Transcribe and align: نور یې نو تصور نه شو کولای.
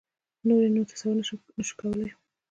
نور 0.47 0.61
یې 0.65 0.69
نو 0.75 0.81
تصور 0.91 1.13
نه 1.57 1.63
شو 1.67 1.73
کولای. 1.79 2.09